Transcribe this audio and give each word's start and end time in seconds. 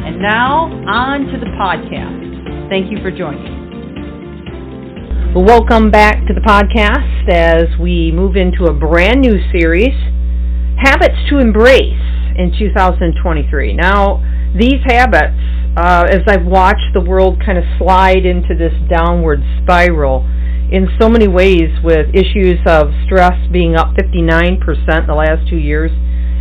And 0.00 0.18
now, 0.18 0.64
on 0.88 1.26
to 1.26 1.38
the 1.38 1.52
podcast. 1.60 2.70
Thank 2.70 2.90
you 2.90 2.96
for 3.02 3.10
joining. 3.10 3.44
Welcome 5.34 5.90
back 5.90 6.26
to 6.26 6.32
the 6.32 6.40
podcast 6.40 7.28
as 7.28 7.78
we 7.78 8.10
move 8.10 8.34
into 8.34 8.64
a 8.64 8.72
brand 8.72 9.20
new 9.20 9.36
series 9.52 9.92
Habits 10.78 11.20
to 11.28 11.38
Embrace 11.38 12.00
in 12.34 12.50
2023. 12.58 13.74
Now, 13.74 14.24
these 14.58 14.80
habits, 14.88 15.36
uh, 15.76 16.08
as 16.08 16.22
I've 16.26 16.46
watched 16.46 16.94
the 16.94 17.04
world 17.04 17.42
kind 17.44 17.58
of 17.58 17.64
slide 17.76 18.24
into 18.24 18.56
this 18.56 18.72
downward 18.88 19.44
spiral, 19.62 20.24
in 20.72 20.88
so 20.98 21.10
many 21.10 21.28
ways 21.28 21.76
with 21.84 22.08
issues 22.14 22.58
of 22.64 22.88
stress 23.04 23.36
being 23.52 23.76
up 23.76 23.94
59% 24.00 24.64
in 24.64 25.06
the 25.06 25.14
last 25.14 25.46
two 25.50 25.58
years 25.58 25.90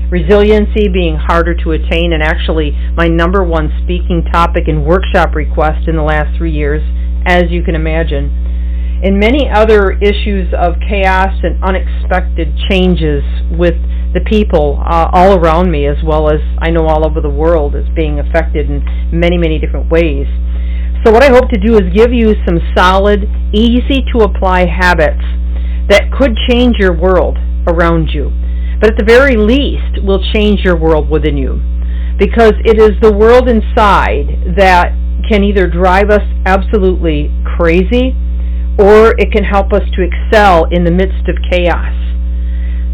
resiliency 0.10 0.90
being 0.90 1.16
harder 1.16 1.54
to 1.54 1.72
attain, 1.72 2.14
and 2.14 2.24
actually 2.24 2.72
my 2.98 3.08
number 3.08 3.44
one 3.44 3.70
speaking 3.84 4.26
topic 4.32 4.68
and 4.68 4.86
workshop 4.86 5.36
request 5.36 5.88
in 5.88 5.96
the 5.96 6.04
last 6.04 6.36
three 6.38 6.52
years, 6.52 6.82
as 7.26 7.44
you 7.50 7.64
can 7.64 7.76
imagine. 7.76 8.48
And 9.02 9.18
many 9.18 9.48
other 9.48 9.92
issues 10.02 10.54
of 10.54 10.76
chaos 10.88 11.40
and 11.44 11.64
unexpected 11.64 12.52
changes 12.70 13.24
with 13.56 13.78
the 14.12 14.20
people 14.26 14.82
uh, 14.84 15.08
all 15.14 15.38
around 15.38 15.72
me, 15.72 15.86
as 15.86 15.98
well 16.04 16.30
as 16.30 16.42
I 16.60 16.70
know 16.72 16.86
all 16.88 17.06
over 17.06 17.22
the 17.22 17.30
world, 17.30 17.76
is 17.76 17.88
being 17.96 18.20
affected 18.20 18.70
in 18.70 18.84
many, 19.14 19.38
many 19.38 19.60
different 19.60 19.90
ways. 19.90 20.28
So, 21.06 21.14
what 21.14 21.24
I 21.24 21.30
hope 21.30 21.48
to 21.54 21.60
do 21.62 21.78
is 21.78 21.94
give 21.96 22.12
you 22.12 22.36
some 22.46 22.60
solid, 22.76 23.24
easy 23.54 24.04
to 24.12 24.26
apply 24.26 24.68
habits 24.68 25.24
that 25.88 26.12
could 26.12 26.36
change 26.50 26.76
your 26.78 26.92
world 26.92 27.38
around 27.68 28.10
you 28.10 28.34
but 28.80 28.92
at 28.92 28.98
the 28.98 29.06
very 29.06 29.36
least 29.36 30.04
will 30.04 30.24
change 30.34 30.62
your 30.64 30.76
world 30.76 31.10
within 31.10 31.38
you. 31.38 31.62
Because 32.18 32.54
it 32.66 32.80
is 32.80 33.00
the 33.02 33.12
world 33.12 33.48
inside 33.48 34.56
that 34.58 34.92
can 35.30 35.44
either 35.44 35.68
drive 35.68 36.10
us 36.10 36.24
absolutely 36.46 37.32
crazy 37.58 38.16
or 38.80 39.12
it 39.20 39.32
can 39.32 39.44
help 39.44 39.72
us 39.74 39.84
to 39.96 40.00
excel 40.02 40.66
in 40.72 40.84
the 40.84 40.92
midst 40.92 41.28
of 41.28 41.36
chaos. 41.52 41.96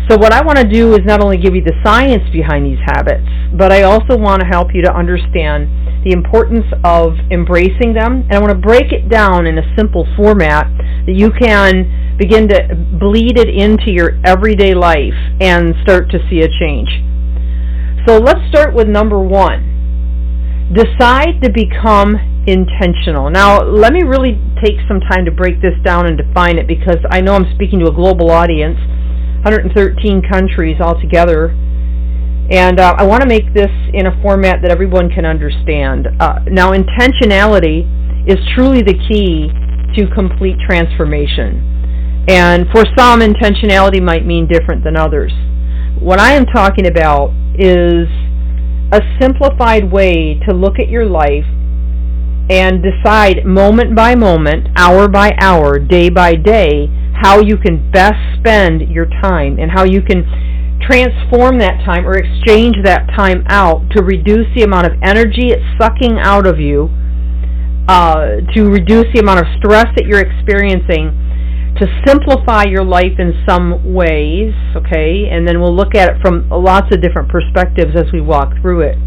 So, 0.10 0.18
what 0.18 0.34
I 0.34 0.42
want 0.46 0.58
to 0.58 0.68
do 0.68 0.94
is 0.94 1.02
not 1.06 1.24
only 1.24 1.38
give 1.38 1.56
you 1.56 1.64
the 1.64 1.74
science 1.84 2.24
behind 2.32 2.66
these 2.66 2.82
habits, 2.86 3.26
but 3.58 3.72
I 3.72 3.84
also 3.84 4.18
want 4.18 4.42
to 4.42 4.48
help 4.48 4.70
you 4.74 4.84
to 4.84 4.94
understand 4.94 5.70
the 6.06 6.12
importance 6.12 6.66
of 6.86 7.18
embracing 7.32 7.98
them. 7.98 8.24
And 8.30 8.34
I 8.34 8.40
want 8.40 8.54
to 8.54 8.62
break 8.62 8.94
it 8.94 9.10
down 9.10 9.46
in 9.48 9.58
a 9.58 9.66
simple 9.76 10.06
format 10.16 10.70
that 11.10 11.18
you 11.18 11.32
can 11.34 12.18
begin 12.18 12.48
to 12.48 12.78
bleed 13.02 13.38
it 13.38 13.50
into 13.50 13.92
your 13.92 14.22
everyday 14.24 14.74
life 14.74 15.18
and 15.42 15.74
start 15.84 16.10
to 16.12 16.20
see 16.30 16.40
a 16.40 16.48
change. 16.48 16.88
So 18.08 18.18
let's 18.22 18.48
start 18.48 18.74
with 18.74 18.88
number 18.88 19.20
one. 19.20 20.72
Decide 20.74 21.42
to 21.42 21.50
become 21.52 22.16
intentional. 22.46 23.30
Now, 23.30 23.66
let 23.66 23.92
me 23.92 24.04
really 24.06 24.38
take 24.62 24.78
some 24.88 25.02
time 25.02 25.26
to 25.26 25.32
break 25.32 25.62
this 25.62 25.74
down 25.84 26.06
and 26.06 26.18
define 26.18 26.58
it 26.58 26.68
because 26.68 27.02
I 27.10 27.22
know 27.22 27.34
I'm 27.34 27.50
speaking 27.56 27.80
to 27.80 27.90
a 27.90 27.94
global 27.94 28.30
audience, 28.30 28.78
113 29.42 30.22
countries 30.30 30.78
altogether, 30.80 31.50
and 32.52 32.80
uh, 32.80 32.94
I 32.98 33.04
want 33.04 33.22
to 33.22 33.28
make 33.28 33.54
this 33.54 33.72
in 33.94 34.06
a 34.06 34.22
format 34.22 34.62
that 34.62 34.70
everyone 34.70 35.10
can 35.10 35.26
understand. 35.26 36.08
Uh, 36.20 36.40
now, 36.46 36.74
intentionality 36.74 38.30
is 38.30 38.38
truly 38.54 38.82
the 38.82 38.94
key 39.10 39.50
to 39.96 40.14
complete 40.14 40.58
transformation. 40.68 42.26
And 42.28 42.66
for 42.72 42.84
some, 42.98 43.22
intentionality 43.22 44.02
might 44.02 44.26
mean 44.26 44.48
different 44.48 44.84
than 44.84 44.96
others. 44.96 45.32
What 46.00 46.20
I 46.20 46.34
am 46.34 46.46
talking 46.46 46.86
about 46.88 47.32
is 47.58 48.08
a 48.92 49.02
simplified 49.20 49.92
way 49.92 50.40
to 50.48 50.54
look 50.54 50.80
at 50.80 50.90
your 50.90 51.06
life 51.06 51.46
and 52.50 52.84
decide 52.84 53.46
moment 53.46 53.96
by 53.96 54.14
moment, 54.14 54.68
hour 54.76 55.08
by 55.08 55.36
hour, 55.40 55.80
day 55.80 56.10
by 56.10 56.36
day, 56.36 56.90
how 57.24 57.40
you 57.40 57.58
can 57.58 57.92
best 57.92 58.20
spend 58.38 58.82
your 58.90 59.08
time 59.22 59.58
and 59.58 59.72
how 59.72 59.84
you 59.84 60.02
can 60.02 60.24
transform 60.82 61.60
that 61.60 61.84
time 61.86 62.06
or 62.06 62.16
exchange 62.16 62.76
that 62.84 63.08
time 63.16 63.44
out 63.48 63.82
to 63.96 64.04
reduce 64.04 64.48
the 64.56 64.64
amount 64.64 64.86
of 64.86 64.94
energy 65.04 65.50
it's 65.50 65.64
sucking 65.80 66.18
out 66.20 66.46
of 66.46 66.60
you, 66.60 66.90
uh, 67.88 68.42
to 68.54 68.70
reduce 68.70 69.06
the 69.14 69.20
amount 69.20 69.40
of 69.40 69.46
stress 69.58 69.88
that 69.96 70.06
you're 70.06 70.22
experiencing 70.22 71.14
to 71.78 71.88
simplify 72.08 72.64
your 72.64 72.84
life 72.84 73.20
in 73.20 73.34
some 73.48 73.94
ways, 73.94 74.54
okay, 74.76 75.28
and 75.30 75.48
then 75.48 75.60
we'll 75.60 75.76
look 75.76 75.94
at 75.94 76.10
it 76.10 76.22
from 76.22 76.48
lots 76.50 76.88
of 76.96 77.02
different 77.02 77.30
perspectives 77.30 77.92
as 77.96 78.06
we 78.14 78.22
walk 78.22 78.54
through 78.62 78.82
it. 78.82 78.98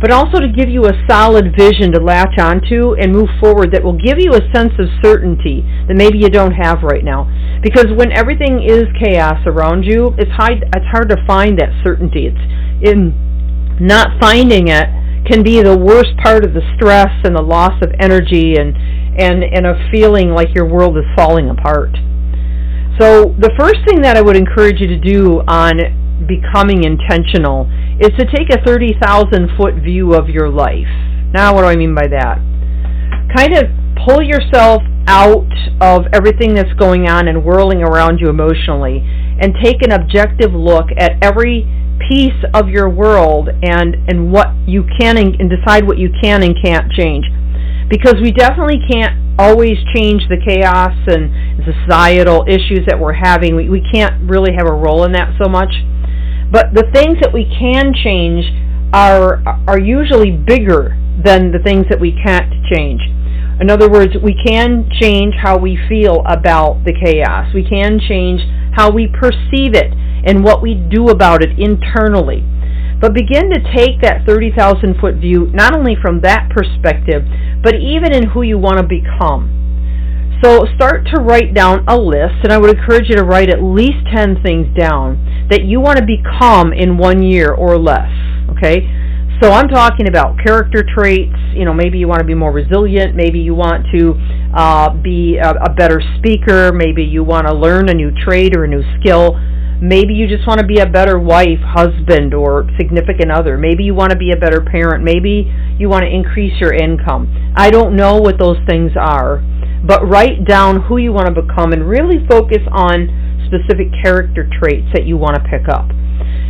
But 0.00 0.10
also 0.10 0.40
to 0.40 0.48
give 0.48 0.68
you 0.68 0.84
a 0.84 0.92
solid 1.08 1.56
vision 1.56 1.92
to 1.92 2.00
latch 2.00 2.38
onto 2.38 2.94
and 3.00 3.12
move 3.12 3.28
forward 3.40 3.72
that 3.72 3.82
will 3.82 3.96
give 3.96 4.18
you 4.18 4.34
a 4.34 4.44
sense 4.52 4.72
of 4.78 4.88
certainty 5.02 5.64
that 5.88 5.96
maybe 5.96 6.18
you 6.18 6.28
don't 6.28 6.52
have 6.52 6.82
right 6.82 7.02
now. 7.02 7.24
Because 7.62 7.86
when 7.96 8.12
everything 8.12 8.62
is 8.62 8.84
chaos 9.00 9.40
around 9.46 9.84
you, 9.84 10.12
it's 10.18 10.30
hard, 10.32 10.62
it's 10.62 10.86
hard 10.92 11.08
to 11.08 11.16
find 11.26 11.58
that 11.58 11.72
certainty. 11.82 12.28
It's 12.28 12.44
in 12.84 13.16
not 13.80 14.20
finding 14.20 14.68
it 14.68 14.86
can 15.26 15.42
be 15.42 15.60
the 15.62 15.76
worst 15.76 16.16
part 16.22 16.44
of 16.44 16.54
the 16.54 16.62
stress 16.76 17.10
and 17.24 17.34
the 17.34 17.42
loss 17.42 17.74
of 17.82 17.92
energy 18.00 18.54
and 18.56 18.76
and 19.18 19.42
and 19.42 19.66
a 19.66 19.74
feeling 19.90 20.30
like 20.30 20.54
your 20.54 20.68
world 20.68 20.96
is 20.96 21.04
falling 21.16 21.48
apart. 21.50 21.96
So 23.00 23.34
the 23.38 23.52
first 23.58 23.80
thing 23.86 24.02
that 24.02 24.16
I 24.16 24.22
would 24.22 24.36
encourage 24.36 24.80
you 24.80 24.86
to 24.88 24.98
do 24.98 25.40
on 25.48 25.80
becoming 26.26 26.84
intentional 26.84 27.70
is 28.00 28.10
to 28.18 28.26
take 28.26 28.50
a 28.50 28.62
30,000 28.64 29.56
foot 29.56 29.74
view 29.82 30.14
of 30.14 30.28
your 30.28 30.48
life. 30.48 30.90
Now 31.32 31.54
what 31.54 31.62
do 31.62 31.68
I 31.68 31.76
mean 31.76 31.94
by 31.94 32.06
that? 32.08 32.38
Kind 33.34 33.56
of 33.56 33.64
pull 34.06 34.22
yourself 34.22 34.82
out 35.06 35.50
of 35.80 36.06
everything 36.12 36.54
that's 36.54 36.72
going 36.74 37.08
on 37.08 37.28
and 37.28 37.44
whirling 37.44 37.82
around 37.82 38.18
you 38.18 38.28
emotionally 38.28 39.02
and 39.40 39.54
take 39.62 39.82
an 39.82 39.92
objective 39.92 40.52
look 40.52 40.86
at 40.98 41.12
every 41.22 41.66
piece 42.10 42.44
of 42.52 42.68
your 42.68 42.88
world 42.88 43.48
and 43.62 43.96
and 44.08 44.30
what 44.30 44.48
you 44.66 44.84
can 45.00 45.16
and, 45.16 45.40
and 45.40 45.50
decide 45.50 45.86
what 45.86 45.98
you 45.98 46.10
can 46.22 46.42
and 46.42 46.54
can't 46.62 46.92
change 46.92 47.24
because 47.88 48.14
we 48.20 48.32
definitely 48.32 48.80
can't 48.90 49.14
always 49.38 49.76
change 49.94 50.22
the 50.28 50.36
chaos 50.42 50.96
and 51.06 51.30
societal 51.62 52.44
issues 52.48 52.82
that 52.88 52.98
we're 52.98 53.14
having. 53.14 53.54
We, 53.54 53.68
we 53.68 53.82
can't 53.92 54.28
really 54.28 54.52
have 54.56 54.66
a 54.66 54.72
role 54.72 55.04
in 55.04 55.12
that 55.12 55.36
so 55.40 55.48
much. 55.48 55.70
But 56.50 56.74
the 56.74 56.88
things 56.92 57.18
that 57.20 57.32
we 57.32 57.44
can 57.44 57.92
change 57.92 58.46
are 58.92 59.42
are 59.66 59.78
usually 59.78 60.30
bigger 60.30 60.96
than 61.22 61.50
the 61.50 61.58
things 61.58 61.86
that 61.90 62.00
we 62.00 62.12
can't 62.12 62.52
change. 62.72 63.02
In 63.60 63.70
other 63.70 63.90
words, 63.90 64.12
we 64.22 64.36
can 64.36 64.88
change 65.00 65.34
how 65.42 65.56
we 65.56 65.78
feel 65.88 66.22
about 66.28 66.84
the 66.84 66.92
chaos. 66.92 67.52
We 67.54 67.66
can 67.66 67.98
change 67.98 68.42
how 68.76 68.90
we 68.92 69.08
perceive 69.08 69.72
it 69.72 69.92
and 70.26 70.44
what 70.44 70.60
we 70.60 70.74
do 70.74 71.08
about 71.08 71.42
it 71.42 71.58
internally. 71.58 72.44
But 73.00 73.14
begin 73.14 73.50
to 73.50 73.60
take 73.74 74.00
that 74.02 74.26
30,000 74.26 75.00
foot 75.00 75.16
view 75.16 75.50
not 75.52 75.74
only 75.74 75.96
from 76.00 76.20
that 76.20 76.50
perspective, 76.50 77.24
but 77.62 77.74
even 77.74 78.12
in 78.12 78.28
who 78.30 78.42
you 78.42 78.58
want 78.58 78.78
to 78.78 78.86
become. 78.86 79.65
So 80.42 80.66
start 80.76 81.06
to 81.14 81.20
write 81.20 81.54
down 81.54 81.84
a 81.88 81.96
list, 81.96 82.44
and 82.44 82.52
I 82.52 82.58
would 82.58 82.70
encourage 82.70 83.08
you 83.08 83.16
to 83.16 83.24
write 83.24 83.48
at 83.48 83.62
least 83.62 84.04
10 84.14 84.42
things 84.42 84.66
down 84.78 85.48
that 85.50 85.64
you 85.64 85.80
want 85.80 85.98
to 85.98 86.04
become 86.04 86.72
in 86.72 86.98
one 86.98 87.22
year 87.22 87.52
or 87.52 87.78
less. 87.78 88.10
Okay? 88.56 88.84
So 89.40 89.52
I'm 89.52 89.68
talking 89.68 90.08
about 90.08 90.38
character 90.44 90.82
traits. 90.82 91.36
You 91.54 91.64
know, 91.64 91.74
maybe 91.74 91.98
you 91.98 92.08
want 92.08 92.20
to 92.20 92.26
be 92.26 92.34
more 92.34 92.52
resilient. 92.52 93.14
Maybe 93.14 93.38
you 93.38 93.54
want 93.54 93.86
to 93.92 94.14
uh, 94.56 94.94
be 95.02 95.36
a, 95.36 95.50
a 95.50 95.74
better 95.74 96.00
speaker. 96.18 96.72
Maybe 96.72 97.02
you 97.02 97.22
want 97.22 97.46
to 97.46 97.54
learn 97.54 97.88
a 97.88 97.94
new 97.94 98.10
trade 98.24 98.56
or 98.56 98.64
a 98.64 98.68
new 98.68 98.82
skill. 98.98 99.36
Maybe 99.80 100.14
you 100.14 100.26
just 100.26 100.46
want 100.46 100.60
to 100.60 100.66
be 100.66 100.78
a 100.78 100.88
better 100.88 101.18
wife, 101.18 101.60
husband, 101.60 102.32
or 102.32 102.66
significant 102.78 103.30
other. 103.30 103.58
Maybe 103.58 103.84
you 103.84 103.94
want 103.94 104.10
to 104.10 104.16
be 104.16 104.32
a 104.32 104.36
better 104.36 104.64
parent. 104.64 105.04
Maybe 105.04 105.52
you 105.78 105.88
want 105.88 106.04
to 106.04 106.10
increase 106.10 106.58
your 106.60 106.72
income. 106.72 107.52
I 107.56 107.70
don't 107.70 107.94
know 107.94 108.16
what 108.16 108.38
those 108.38 108.56
things 108.66 108.92
are, 108.98 109.44
but 109.84 110.08
write 110.08 110.46
down 110.46 110.88
who 110.88 110.96
you 110.96 111.12
want 111.12 111.28
to 111.28 111.42
become 111.42 111.72
and 111.72 111.86
really 111.86 112.26
focus 112.26 112.64
on 112.72 113.12
specific 113.44 113.92
character 114.02 114.48
traits 114.48 114.88
that 114.94 115.04
you 115.04 115.16
want 115.16 115.36
to 115.36 115.42
pick 115.44 115.68
up. 115.68 115.92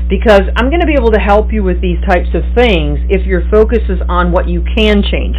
Because 0.09 0.47
I'm 0.55 0.71
going 0.71 0.81
to 0.81 0.87
be 0.87 0.95
able 0.95 1.11
to 1.11 1.19
help 1.19 1.53
you 1.53 1.65
with 1.65 1.83
these 1.83 1.99
types 2.07 2.31
of 2.31 2.47
things 2.55 3.03
if 3.11 3.27
your 3.27 3.43
focus 3.51 3.83
is 3.89 3.99
on 4.09 4.31
what 4.31 4.49
you 4.49 4.63
can 4.79 5.03
change. 5.03 5.35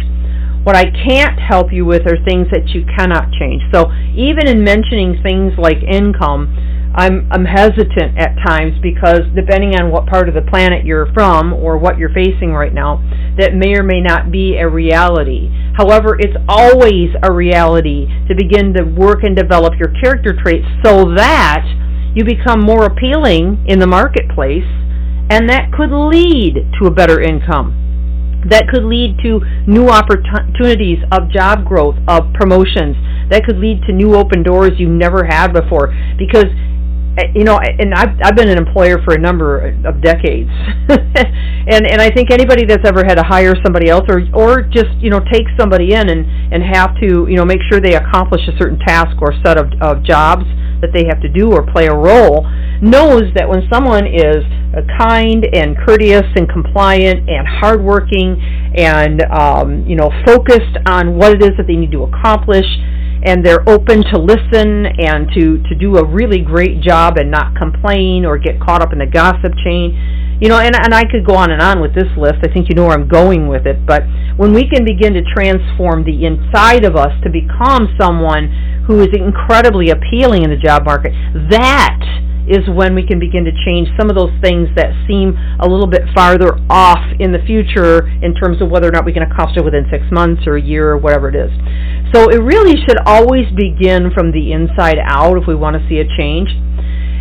What 0.62 0.76
I 0.76 0.92
can't 0.92 1.40
help 1.40 1.72
you 1.72 1.86
with 1.86 2.04
are 2.04 2.20
things 2.28 2.52
that 2.52 2.68
you 2.76 2.84
cannot 2.84 3.32
change. 3.32 3.62
So 3.72 3.88
even 4.12 4.46
in 4.46 4.62
mentioning 4.62 5.16
things 5.24 5.56
like 5.56 5.80
income, 5.80 6.52
I'm 6.98 7.30
I'm 7.30 7.44
hesitant 7.44 8.18
at 8.18 8.34
times 8.44 8.74
because 8.82 9.22
depending 9.36 9.78
on 9.78 9.92
what 9.92 10.06
part 10.06 10.28
of 10.28 10.34
the 10.34 10.42
planet 10.42 10.84
you're 10.84 11.06
from 11.14 11.52
or 11.52 11.78
what 11.78 11.96
you're 11.96 12.12
facing 12.12 12.50
right 12.50 12.74
now, 12.74 12.98
that 13.38 13.54
may 13.54 13.78
or 13.78 13.84
may 13.84 14.00
not 14.02 14.32
be 14.32 14.58
a 14.58 14.68
reality. 14.68 15.48
However, 15.78 16.18
it's 16.18 16.34
always 16.48 17.14
a 17.22 17.32
reality 17.32 18.10
to 18.26 18.34
begin 18.34 18.74
to 18.74 18.82
work 18.82 19.22
and 19.22 19.36
develop 19.36 19.74
your 19.78 19.94
character 20.02 20.34
traits 20.34 20.66
so 20.84 21.14
that 21.14 21.62
you 22.16 22.24
become 22.24 22.66
more 22.66 22.86
appealing 22.86 23.64
in 23.68 23.78
the 23.78 23.86
marketplace 23.86 24.66
and 25.30 25.48
that 25.48 25.70
could 25.70 25.94
lead 25.94 26.66
to 26.80 26.88
a 26.88 26.90
better 26.90 27.20
income 27.20 27.78
that 28.46 28.68
could 28.70 28.84
lead 28.84 29.18
to 29.18 29.42
new 29.66 29.88
opportunities 29.88 30.98
of 31.10 31.28
job 31.30 31.66
growth, 31.66 31.96
of 32.06 32.32
promotions. 32.34 32.94
That 33.30 33.42
could 33.44 33.58
lead 33.58 33.82
to 33.86 33.92
new 33.92 34.14
open 34.14 34.42
doors 34.42 34.78
you 34.78 34.88
never 34.88 35.26
had 35.26 35.52
before. 35.52 35.92
Because 36.16 36.46
you 37.34 37.44
know, 37.44 37.58
and 37.58 37.94
I've 37.94 38.16
I've 38.22 38.36
been 38.36 38.48
an 38.48 38.58
employer 38.58 38.98
for 39.04 39.14
a 39.14 39.18
number 39.18 39.74
of 39.84 40.02
decades, 40.02 40.50
and 40.88 41.86
and 41.86 42.00
I 42.00 42.10
think 42.10 42.30
anybody 42.30 42.64
that's 42.64 42.86
ever 42.86 43.04
had 43.04 43.16
to 43.16 43.22
hire 43.22 43.54
somebody 43.64 43.88
else 43.88 44.04
or 44.08 44.22
or 44.34 44.62
just 44.62 44.90
you 44.98 45.10
know 45.10 45.20
take 45.32 45.46
somebody 45.58 45.94
in 45.94 46.08
and 46.08 46.26
and 46.52 46.62
have 46.62 46.94
to 47.00 47.26
you 47.28 47.36
know 47.36 47.44
make 47.44 47.60
sure 47.70 47.80
they 47.80 47.94
accomplish 47.94 48.42
a 48.48 48.56
certain 48.58 48.78
task 48.80 49.20
or 49.20 49.32
set 49.44 49.58
of 49.58 49.66
of 49.80 50.02
jobs 50.02 50.44
that 50.80 50.90
they 50.94 51.04
have 51.06 51.20
to 51.20 51.28
do 51.28 51.50
or 51.50 51.66
play 51.72 51.86
a 51.86 51.94
role 51.94 52.46
knows 52.80 53.26
that 53.34 53.48
when 53.48 53.66
someone 53.72 54.06
is 54.06 54.46
kind 54.98 55.44
and 55.52 55.76
courteous 55.84 56.26
and 56.36 56.48
compliant 56.48 57.28
and 57.28 57.46
hardworking 57.48 58.38
and 58.76 59.22
um, 59.32 59.84
you 59.86 59.96
know 59.96 60.10
focused 60.24 60.78
on 60.86 61.16
what 61.16 61.34
it 61.34 61.42
is 61.42 61.50
that 61.56 61.66
they 61.66 61.74
need 61.74 61.90
to 61.90 62.04
accomplish 62.04 62.66
and 63.24 63.44
they're 63.44 63.68
open 63.68 64.02
to 64.12 64.18
listen 64.18 64.86
and 64.86 65.28
to 65.34 65.62
to 65.68 65.74
do 65.74 65.96
a 65.96 66.04
really 66.04 66.40
great 66.40 66.80
job 66.80 67.16
and 67.16 67.30
not 67.30 67.56
complain 67.56 68.24
or 68.24 68.38
get 68.38 68.60
caught 68.60 68.82
up 68.82 68.92
in 68.92 68.98
the 68.98 69.06
gossip 69.06 69.52
chain. 69.64 70.38
You 70.40 70.48
know 70.48 70.58
and 70.58 70.74
and 70.74 70.94
I 70.94 71.02
could 71.02 71.26
go 71.26 71.34
on 71.34 71.50
and 71.50 71.60
on 71.60 71.80
with 71.80 71.94
this 71.94 72.10
list. 72.16 72.38
I 72.44 72.52
think 72.52 72.68
you 72.68 72.74
know 72.74 72.86
where 72.86 72.96
I'm 72.96 73.08
going 73.08 73.48
with 73.48 73.66
it. 73.66 73.84
But 73.86 74.02
when 74.36 74.52
we 74.52 74.68
can 74.68 74.84
begin 74.84 75.14
to 75.14 75.22
transform 75.34 76.04
the 76.04 76.26
inside 76.26 76.84
of 76.84 76.96
us 76.96 77.12
to 77.24 77.30
become 77.30 77.94
someone 78.00 78.84
who 78.86 79.00
is 79.00 79.08
incredibly 79.12 79.90
appealing 79.90 80.44
in 80.44 80.50
the 80.50 80.56
job 80.56 80.84
market 80.84 81.12
that 81.50 82.00
is 82.48 82.64
when 82.72 82.94
we 82.94 83.04
can 83.04 83.20
begin 83.20 83.44
to 83.44 83.52
change 83.64 83.88
some 84.00 84.08
of 84.08 84.16
those 84.16 84.32
things 84.40 84.68
that 84.74 84.88
seem 85.06 85.36
a 85.60 85.68
little 85.68 85.86
bit 85.86 86.02
farther 86.16 86.56
off 86.70 87.04
in 87.20 87.30
the 87.30 87.38
future 87.44 88.08
in 88.24 88.34
terms 88.34 88.60
of 88.62 88.70
whether 88.70 88.88
or 88.88 88.90
not 88.90 89.04
we 89.04 89.12
can 89.12 89.22
accomplish 89.22 89.56
it 89.58 89.64
within 89.64 89.84
six 89.92 90.02
months 90.10 90.42
or 90.46 90.56
a 90.56 90.62
year 90.62 90.90
or 90.90 90.96
whatever 90.96 91.28
it 91.28 91.36
is. 91.36 91.52
So 92.14 92.30
it 92.30 92.40
really 92.40 92.76
should 92.88 92.98
always 93.04 93.44
begin 93.54 94.10
from 94.14 94.32
the 94.32 94.52
inside 94.52 94.98
out 95.02 95.36
if 95.36 95.44
we 95.46 95.54
want 95.54 95.76
to 95.76 95.82
see 95.88 96.00
a 96.00 96.08
change. 96.16 96.48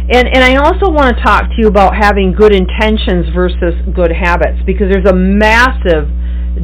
And 0.07 0.23
and 0.23 0.39
I 0.39 0.55
also 0.55 0.87
want 0.89 1.17
to 1.17 1.23
talk 1.23 1.51
to 1.51 1.55
you 1.57 1.67
about 1.67 1.95
having 1.95 2.31
good 2.31 2.55
intentions 2.55 3.27
versus 3.35 3.75
good 3.93 4.11
habits 4.11 4.63
because 4.65 4.87
there's 4.87 5.09
a 5.09 5.15
massive 5.15 6.07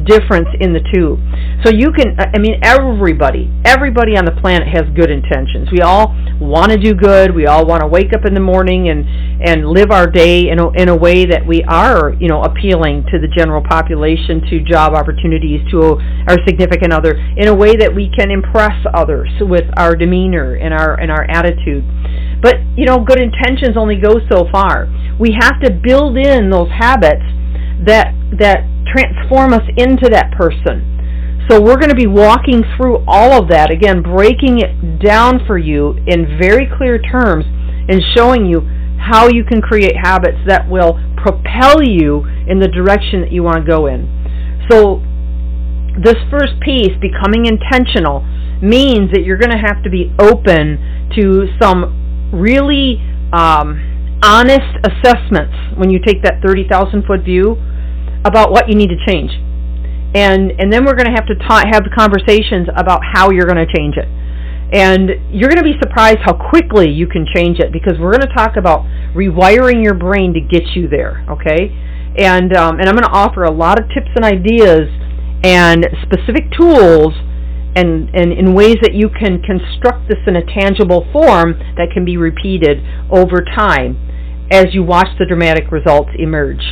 difference 0.02 0.48
in 0.60 0.72
the 0.72 0.82
two. 0.92 1.16
So 1.62 1.70
you 1.70 1.92
can, 1.92 2.18
I 2.18 2.38
mean, 2.38 2.60
everybody, 2.62 3.50
everybody 3.64 4.16
on 4.16 4.24
the 4.24 4.34
planet 4.42 4.68
has 4.68 4.82
good 4.94 5.10
intentions. 5.10 5.70
We 5.70 5.80
all 5.80 6.14
want 6.40 6.72
to 6.72 6.78
do 6.78 6.94
good. 6.94 7.34
We 7.34 7.46
all 7.46 7.66
want 7.66 7.82
to 7.82 7.86
wake 7.86 8.12
up 8.12 8.26
in 8.26 8.34
the 8.34 8.42
morning 8.42 8.88
and 8.88 9.06
and 9.44 9.68
live 9.68 9.90
our 9.90 10.06
day 10.06 10.48
in 10.48 10.58
a, 10.58 10.70
in 10.72 10.88
a 10.88 10.96
way 10.96 11.26
that 11.26 11.44
we 11.46 11.62
are, 11.64 12.14
you 12.14 12.28
know, 12.28 12.42
appealing 12.42 13.04
to 13.12 13.18
the 13.18 13.28
general 13.36 13.62
population, 13.62 14.40
to 14.48 14.62
job 14.64 14.94
opportunities, 14.94 15.60
to 15.70 16.00
our 16.28 16.38
significant 16.46 16.92
other, 16.92 17.12
in 17.36 17.48
a 17.48 17.54
way 17.54 17.76
that 17.76 17.94
we 17.94 18.10
can 18.16 18.30
impress 18.30 18.74
others 18.94 19.28
with 19.40 19.64
our 19.76 19.94
demeanor 19.94 20.54
and 20.54 20.72
our 20.72 20.98
and 20.98 21.10
our 21.10 21.24
attitude. 21.30 21.84
But 22.42 22.56
you 22.76 22.84
know, 22.86 23.04
good 23.04 23.20
intentions 23.20 23.76
only 23.76 23.96
go 23.96 24.20
so 24.30 24.46
far. 24.50 24.88
We 25.18 25.36
have 25.40 25.60
to 25.62 25.70
build 25.70 26.16
in 26.16 26.50
those 26.50 26.68
habits 26.70 27.24
that 27.86 28.12
that 28.38 28.64
transform 28.86 29.52
us 29.52 29.64
into 29.76 30.08
that 30.10 30.32
person. 30.36 30.94
So 31.50 31.60
we're 31.60 31.76
going 31.76 31.90
to 31.90 31.96
be 31.96 32.06
walking 32.06 32.64
through 32.76 33.04
all 33.06 33.42
of 33.42 33.50
that, 33.50 33.70
again, 33.70 34.02
breaking 34.02 34.60
it 34.60 35.04
down 35.04 35.44
for 35.46 35.58
you 35.58 35.92
in 36.06 36.38
very 36.40 36.66
clear 36.78 36.98
terms 36.98 37.44
and 37.44 38.00
showing 38.16 38.46
you 38.46 38.64
how 38.96 39.28
you 39.28 39.44
can 39.44 39.60
create 39.60 39.92
habits 40.00 40.38
that 40.46 40.70
will 40.70 40.96
propel 41.20 41.84
you 41.84 42.24
in 42.48 42.60
the 42.60 42.68
direction 42.68 43.20
that 43.20 43.30
you 43.30 43.42
want 43.42 43.60
to 43.60 43.68
go 43.68 43.86
in. 43.86 44.08
So 44.70 45.04
this 46.00 46.16
first 46.30 46.56
piece, 46.64 46.96
becoming 46.96 47.44
intentional, 47.44 48.24
means 48.64 49.12
that 49.12 49.20
you're 49.24 49.36
going 49.36 49.52
to 49.52 49.60
have 49.60 49.84
to 49.84 49.90
be 49.90 50.08
open 50.18 51.12
to 51.14 51.46
some 51.60 52.32
really 52.32 52.96
um, 53.36 54.18
honest 54.24 54.80
assessments 54.80 55.76
when 55.76 55.90
you 55.90 56.00
take 56.00 56.22
that 56.22 56.40
30,000 56.40 57.04
foot 57.04 57.20
view 57.22 57.60
about 58.24 58.50
what 58.50 58.68
you 58.68 58.74
need 58.74 58.88
to 58.88 59.00
change. 59.06 59.30
And 60.14 60.52
and 60.58 60.72
then 60.72 60.84
we're 60.84 60.94
going 60.94 61.10
to 61.10 61.16
have 61.16 61.26
to 61.26 61.34
ta- 61.34 61.64
have 61.70 61.84
conversations 61.96 62.68
about 62.76 63.02
how 63.02 63.30
you're 63.30 63.46
going 63.46 63.64
to 63.64 63.72
change 63.72 63.96
it. 63.96 64.08
And 64.72 65.10
you're 65.30 65.50
going 65.50 65.62
to 65.62 65.66
be 65.66 65.78
surprised 65.80 66.18
how 66.24 66.34
quickly 66.34 66.90
you 66.90 67.06
can 67.06 67.26
change 67.34 67.58
it 67.58 67.72
because 67.72 67.94
we're 68.00 68.10
going 68.10 68.26
to 68.26 68.34
talk 68.34 68.56
about 68.56 68.82
rewiring 69.14 69.84
your 69.84 69.94
brain 69.94 70.34
to 70.34 70.40
get 70.40 70.74
you 70.74 70.88
there, 70.88 71.24
okay? 71.30 71.70
And 72.16 72.56
um, 72.56 72.78
and 72.78 72.88
I'm 72.88 72.94
going 72.94 73.06
to 73.06 73.14
offer 73.14 73.44
a 73.44 73.50
lot 73.50 73.78
of 73.78 73.88
tips 73.88 74.10
and 74.14 74.24
ideas 74.24 74.88
and 75.44 75.86
specific 76.02 76.50
tools 76.58 77.12
and, 77.76 78.08
and 78.14 78.32
in 78.32 78.54
ways 78.54 78.76
that 78.82 78.94
you 78.94 79.10
can 79.10 79.42
construct 79.42 80.08
this 80.08 80.18
in 80.26 80.36
a 80.36 80.44
tangible 80.46 81.06
form 81.12 81.58
that 81.76 81.88
can 81.92 82.04
be 82.04 82.16
repeated 82.16 82.78
over 83.10 83.44
time 83.44 83.98
as 84.50 84.66
you 84.72 84.82
watch 84.82 85.08
the 85.18 85.26
dramatic 85.26 85.70
results 85.70 86.10
emerge. 86.18 86.62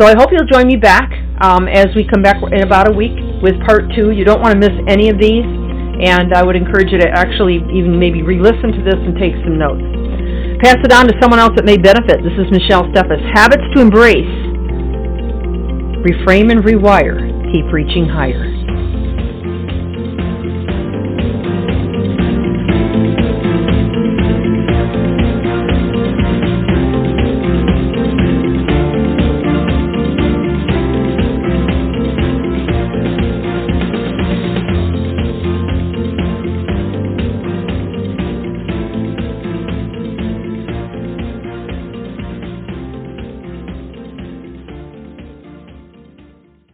So 0.00 0.06
I 0.08 0.16
hope 0.16 0.32
you'll 0.32 0.48
join 0.48 0.66
me 0.66 0.80
back 0.80 1.12
um, 1.44 1.68
as 1.68 1.92
we 1.94 2.08
come 2.08 2.22
back 2.24 2.40
in 2.40 2.64
about 2.64 2.88
a 2.88 2.94
week 2.96 3.12
with 3.44 3.52
part 3.68 3.84
two. 3.94 4.16
You 4.16 4.24
don't 4.24 4.40
want 4.40 4.56
to 4.56 4.58
miss 4.58 4.72
any 4.88 5.12
of 5.12 5.20
these, 5.20 5.44
and 5.44 6.32
I 6.32 6.40
would 6.40 6.56
encourage 6.56 6.88
you 6.88 6.96
to 7.04 7.08
actually 7.12 7.60
even 7.76 8.00
maybe 8.00 8.22
re-listen 8.22 8.72
to 8.72 8.82
this 8.82 8.96
and 8.96 9.12
take 9.20 9.36
some 9.44 9.60
notes. 9.60 9.84
Pass 10.64 10.80
it 10.80 10.92
on 10.96 11.04
to 11.04 11.12
someone 11.20 11.38
else 11.38 11.52
that 11.56 11.66
may 11.68 11.76
benefit. 11.76 12.24
This 12.24 12.32
is 12.32 12.48
Michelle 12.48 12.88
Steffes. 12.96 13.20
Habits 13.36 13.60
to 13.76 13.82
embrace. 13.84 14.24
Reframe 16.00 16.48
and 16.48 16.64
rewire. 16.64 17.20
Keep 17.52 17.68
reaching 17.68 18.08
higher. 18.08 18.59